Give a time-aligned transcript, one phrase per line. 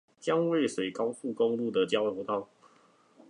[0.19, 2.47] 蔣渭水高速公路的交流道